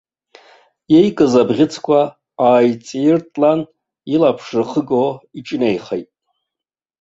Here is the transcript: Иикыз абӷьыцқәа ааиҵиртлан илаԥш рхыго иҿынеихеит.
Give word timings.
Иикыз 0.95 1.33
абӷьыцқәа 1.41 2.01
ааиҵиртлан 2.45 3.59
илаԥш 4.13 4.47
рхыго 4.61 5.03
иҿынеихеит. 5.37 6.09